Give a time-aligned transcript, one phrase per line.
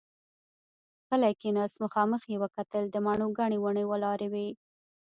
[1.09, 4.47] غلی کېناست، مخامخ يې وکتل، د مڼو ګنې ونې ولاړې وې.